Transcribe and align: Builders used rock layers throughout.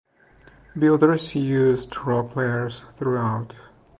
Builders 0.75 1.35
used 1.35 1.95
rock 2.07 2.35
layers 2.35 2.79
throughout. 2.93 3.55